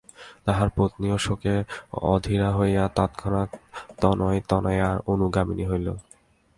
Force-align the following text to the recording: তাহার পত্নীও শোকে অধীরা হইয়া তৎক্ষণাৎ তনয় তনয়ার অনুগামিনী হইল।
তাহার 0.45 0.69
পত্নীও 0.75 1.17
শোকে 1.17 1.55
অধীরা 2.13 2.49
হইয়া 2.57 2.83
তৎক্ষণাৎ 2.95 3.49
তনয় 4.01 4.39
তনয়ার 4.49 4.97
অনুগামিনী 5.07 5.65
হইল। 5.67 5.87